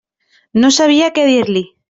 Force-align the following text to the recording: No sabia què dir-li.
No 0.63 0.71
sabia 0.79 1.11
què 1.19 1.29
dir-li. 1.29 1.65